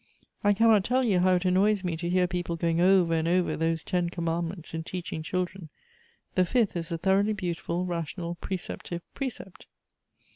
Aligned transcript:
I 0.43 0.53
cannot 0.53 0.83
tell 0.83 1.03
you 1.03 1.19
how 1.19 1.35
it 1.35 1.45
annoys 1.45 1.83
me 1.83 1.95
to 1.97 2.09
hear 2.09 2.27
peoj^e 2.27 2.57
going 2.57 2.81
over 2.81 3.13
and 3.13 3.27
over 3.27 3.55
those 3.55 3.83
Ton 3.83 4.09
Commandments 4.09 4.73
in 4.73 4.81
teaching 4.81 5.21
children. 5.21 5.69
The 6.33 6.43
fifth 6.43 6.75
is 6.75 6.91
a 6.91 6.97
thoroughly 6.97 7.33
beautiful, 7.33 7.85
ration.al, 7.85 8.39
precci>tive 8.41 9.01
pre 9.13 9.29
cept. 9.29 9.67